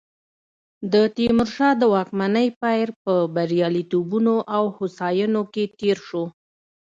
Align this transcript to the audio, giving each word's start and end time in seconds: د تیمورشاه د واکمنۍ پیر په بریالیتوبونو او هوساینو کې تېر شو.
د 0.93 0.95
تیمورشاه 1.17 1.75
د 1.81 1.83
واکمنۍ 1.93 2.47
پیر 2.63 2.87
په 3.03 3.13
بریالیتوبونو 3.35 4.35
او 4.55 4.63
هوساینو 4.77 5.41
کې 5.53 5.63
تېر 5.79 5.97
شو. 6.07 6.23